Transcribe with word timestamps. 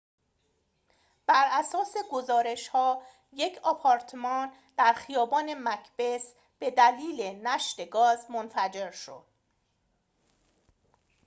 براساس 1.25 1.93
گزارش‌ها 2.11 3.01
یک 3.33 3.57
آپارتمان 3.63 4.51
در 4.77 4.93
خیابان 4.93 5.63
مکبث 5.63 6.31
به 6.59 6.71
دلیل 6.71 7.47
نشت 7.47 7.89
گاز 7.89 8.31
منفجر 8.31 8.91
شد 8.91 9.23